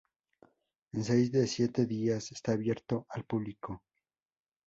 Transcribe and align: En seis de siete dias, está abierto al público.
En 0.93 1.03
seis 1.03 1.31
de 1.31 1.45
siete 1.45 1.85
dias, 1.85 2.31
está 2.31 2.53
abierto 2.53 3.05
al 3.07 3.23
público. 3.23 3.83